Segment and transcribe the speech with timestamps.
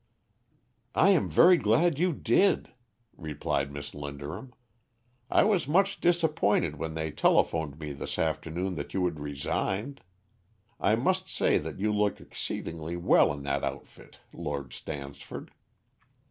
[0.95, 2.71] "I am very glad you did,"
[3.15, 4.51] replied Miss Linderham.
[5.29, 10.01] "I was much disappointed when they telephoned me this afternoon that you had resigned.
[10.79, 15.51] I must say that you look exceedingly well in that outfit, Lord Stansford."